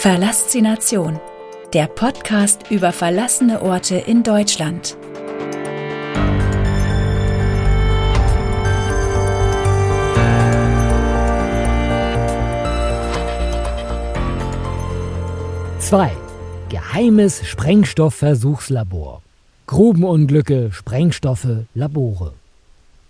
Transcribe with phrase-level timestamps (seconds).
[0.00, 1.20] Verlassination,
[1.74, 4.96] der Podcast über verlassene Orte in Deutschland.
[15.80, 16.10] Zwei.
[16.70, 19.20] Geheimes Sprengstoffversuchslabor.
[19.66, 22.39] Grubenunglücke, Sprengstoffe, Labore.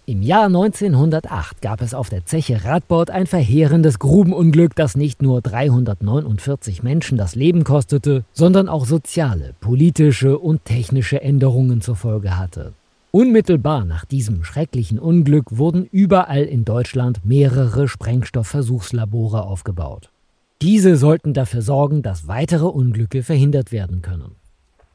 [0.07, 5.41] Im Jahr 1908 gab es auf der Zeche Radbord ein verheerendes Grubenunglück, das nicht nur
[5.41, 12.73] 349 Menschen das Leben kostete, sondern auch soziale, politische und technische Änderungen zur Folge hatte.
[13.13, 20.11] Unmittelbar nach diesem schrecklichen Unglück wurden überall in Deutschland mehrere Sprengstoffversuchslabore aufgebaut.
[20.63, 24.40] Diese sollten dafür sorgen, dass weitere Unglücke verhindert werden können.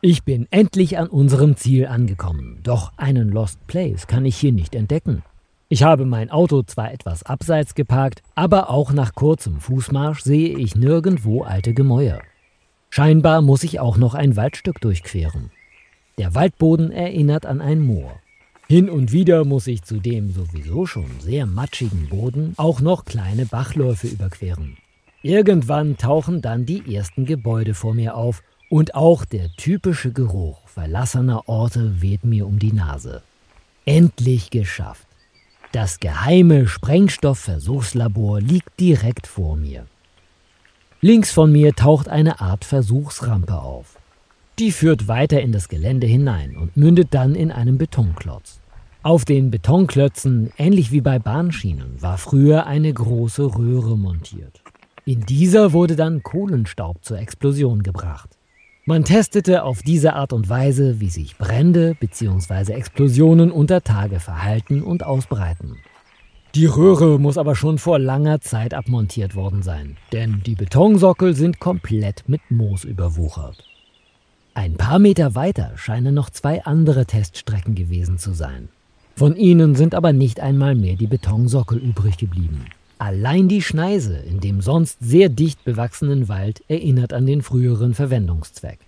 [0.02, 4.76] Ich bin endlich an unserem Ziel angekommen, doch einen Lost Place kann ich hier nicht
[4.76, 5.24] entdecken.
[5.68, 10.76] Ich habe mein Auto zwar etwas abseits geparkt, aber auch nach kurzem Fußmarsch sehe ich
[10.76, 12.20] nirgendwo alte Gemäuer.
[12.92, 15.50] Scheinbar muss ich auch noch ein Waldstück durchqueren.
[16.18, 18.20] Der Waldboden erinnert an ein Moor.
[18.68, 23.46] Hin und wieder muss ich zu dem sowieso schon sehr matschigen Boden auch noch kleine
[23.46, 24.78] Bachläufe überqueren.
[25.24, 31.48] Irgendwann tauchen dann die ersten Gebäude vor mir auf und auch der typische Geruch verlassener
[31.48, 33.22] Orte weht mir um die Nase.
[33.86, 35.08] Endlich geschafft.
[35.72, 39.86] Das geheime Sprengstoffversuchslabor liegt direkt vor mir.
[41.02, 43.98] Links von mir taucht eine Art Versuchsrampe auf.
[44.58, 48.60] Die führt weiter in das Gelände hinein und mündet dann in einem Betonklotz.
[49.04, 54.62] Auf den Betonklötzen, ähnlich wie bei Bahnschienen, war früher eine große Röhre montiert.
[55.06, 58.30] In dieser wurde dann Kohlenstaub zur Explosion gebracht.
[58.88, 62.74] Man testete auf diese Art und Weise, wie sich Brände bzw.
[62.74, 65.78] Explosionen unter Tage verhalten und ausbreiten.
[66.54, 71.60] Die Röhre muss aber schon vor langer Zeit abmontiert worden sein, denn die Betonsockel sind
[71.60, 73.58] komplett mit Moos überwuchert.
[74.54, 78.70] Ein paar Meter weiter scheinen noch zwei andere Teststrecken gewesen zu sein.
[79.16, 82.66] Von ihnen sind aber nicht einmal mehr die Betonsockel übrig geblieben.
[82.98, 88.80] Allein die Schneise in dem sonst sehr dicht bewachsenen Wald erinnert an den früheren Verwendungszweck.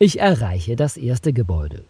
[0.00, 1.82] Ich erreiche das erste Gebäude.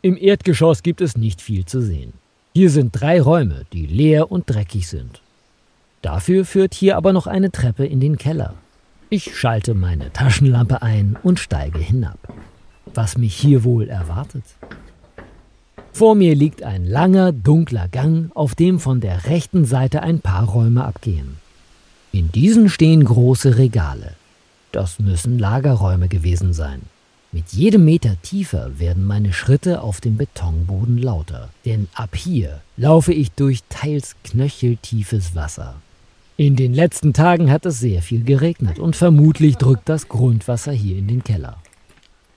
[0.00, 2.14] Im Erdgeschoss gibt es nicht viel zu sehen.
[2.54, 5.20] Hier sind drei Räume, die leer und dreckig sind.
[6.00, 8.54] Dafür führt hier aber noch eine Treppe in den Keller.
[9.10, 12.18] Ich schalte meine Taschenlampe ein und steige hinab.
[12.94, 14.44] Was mich hier wohl erwartet?
[15.92, 20.44] Vor mir liegt ein langer, dunkler Gang, auf dem von der rechten Seite ein paar
[20.44, 21.36] Räume abgehen.
[22.10, 24.14] In diesen stehen große Regale.
[24.72, 26.82] Das müssen Lagerräume gewesen sein.
[27.34, 33.12] Mit jedem Meter tiefer werden meine Schritte auf dem Betonboden lauter, denn ab hier laufe
[33.12, 35.74] ich durch teils knöcheltiefes Wasser.
[36.36, 40.96] In den letzten Tagen hat es sehr viel geregnet und vermutlich drückt das Grundwasser hier
[40.96, 41.56] in den Keller.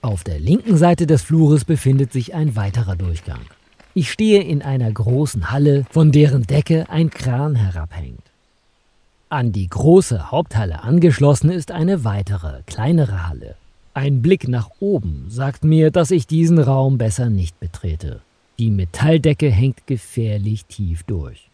[0.02, 3.42] Auf der linken Seite des Flures befindet sich ein weiterer Durchgang.
[3.94, 8.24] Ich stehe in einer großen Halle, von deren Decke ein Kran herabhängt.
[9.28, 13.54] An die große Haupthalle angeschlossen ist eine weitere, kleinere Halle.
[13.98, 18.20] Ein Blick nach oben sagt mir, dass ich diesen Raum besser nicht betrete.
[18.56, 21.50] Die Metalldecke hängt gefährlich tief durch.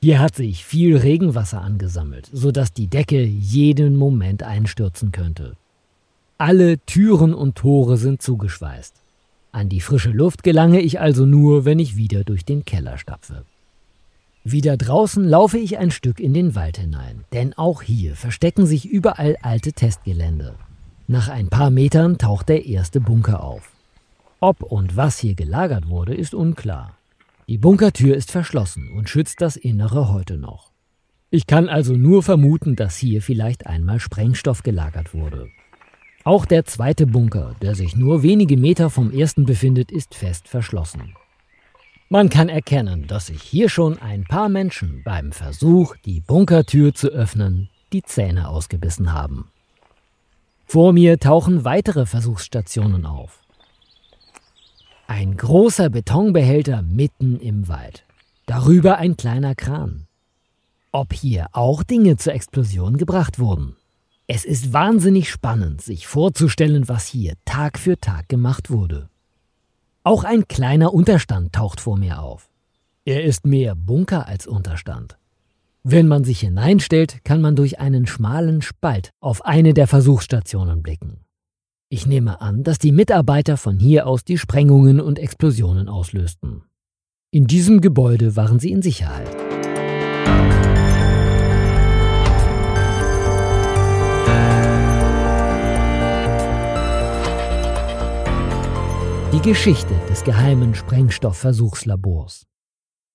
[0.00, 5.56] Hier hat sich viel Regenwasser angesammelt, sodass die Decke jeden Moment einstürzen könnte.
[6.38, 8.94] Alle Türen und Tore sind zugeschweißt.
[9.50, 13.44] An die frische Luft gelange ich also nur, wenn ich wieder durch den Keller stapfe.
[14.44, 18.86] Wieder draußen laufe ich ein Stück in den Wald hinein, denn auch hier verstecken sich
[18.86, 20.54] überall alte Testgelände.
[21.10, 23.72] Nach ein paar Metern taucht der erste Bunker auf.
[24.38, 26.96] Ob und was hier gelagert wurde, ist unklar.
[27.48, 30.70] Die Bunkertür ist verschlossen und schützt das Innere heute noch.
[31.28, 35.48] Ich kann also nur vermuten, dass hier vielleicht einmal Sprengstoff gelagert wurde.
[36.22, 41.16] Auch der zweite Bunker, der sich nur wenige Meter vom ersten befindet, ist fest verschlossen.
[42.08, 47.08] Man kann erkennen, dass sich hier schon ein paar Menschen beim Versuch, die Bunkertür zu
[47.08, 49.50] öffnen, die Zähne ausgebissen haben.
[50.70, 53.40] Vor mir tauchen weitere Versuchsstationen auf.
[55.08, 58.04] Ein großer Betonbehälter mitten im Wald.
[58.46, 60.06] Darüber ein kleiner Kran.
[60.92, 63.74] Ob hier auch Dinge zur Explosion gebracht wurden?
[64.28, 69.08] Es ist wahnsinnig spannend, sich vorzustellen, was hier Tag für Tag gemacht wurde.
[70.04, 72.48] Auch ein kleiner Unterstand taucht vor mir auf.
[73.04, 75.18] Er ist mehr Bunker als Unterstand.
[75.82, 81.24] Wenn man sich hineinstellt, kann man durch einen schmalen Spalt auf eine der Versuchsstationen blicken.
[81.88, 86.64] Ich nehme an, dass die Mitarbeiter von hier aus die Sprengungen und Explosionen auslösten.
[87.32, 89.34] In diesem Gebäude waren sie in Sicherheit.
[99.32, 102.49] Die Geschichte des geheimen Sprengstoffversuchslabors.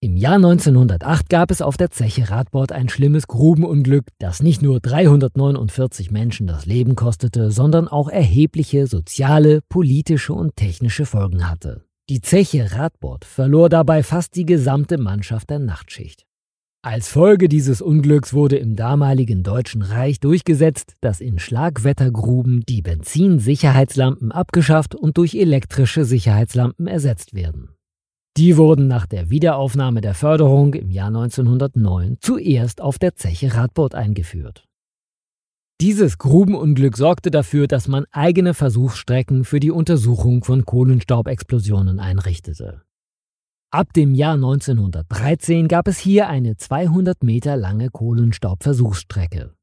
[0.02, 4.80] Im Jahr 1908 gab es auf der Zeche Radbord ein schlimmes Grubenunglück, das nicht nur
[4.80, 11.86] 349 Menschen das Leben kostete, sondern auch erhebliche soziale, politische und technische Folgen hatte.
[12.08, 16.26] Die Zeche Radbord verlor dabei fast die gesamte Mannschaft der Nachtschicht.
[16.84, 24.32] Als Folge dieses Unglücks wurde im damaligen Deutschen Reich durchgesetzt, dass in Schlagwettergruben die Benzinsicherheitslampen
[24.32, 27.70] abgeschafft und durch elektrische Sicherheitslampen ersetzt werden.
[28.38, 33.96] Die wurden nach der Wiederaufnahme der Förderung im Jahr 1909 zuerst auf der Zeche Radbord
[33.96, 34.66] eingeführt.
[35.80, 42.82] Dieses Grubenunglück sorgte dafür, dass man eigene Versuchsstrecken für die Untersuchung von Kohlenstaubexplosionen einrichtete.
[43.72, 49.54] Ab dem Jahr 1913 gab es hier eine 200 Meter lange Kohlenstaubversuchsstrecke.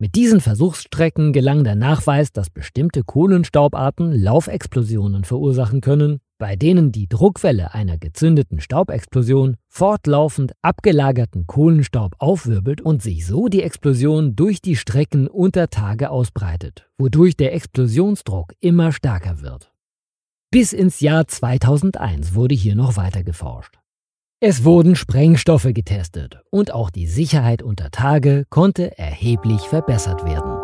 [0.00, 7.08] Mit diesen Versuchsstrecken gelang der Nachweis, dass bestimmte Kohlenstaubarten Laufexplosionen verursachen können, bei denen die
[7.08, 14.76] Druckwelle einer gezündeten Staubexplosion fortlaufend abgelagerten Kohlenstaub aufwirbelt und sich so die Explosion durch die
[14.76, 19.72] Strecken unter Tage ausbreitet, wodurch der Explosionsdruck immer stärker wird.
[20.50, 23.78] Bis ins Jahr 2001 wurde hier noch weiter geforscht.
[24.38, 30.63] Es wurden Sprengstoffe getestet und auch die Sicherheit unter Tage konnte erheblich verbessert werden.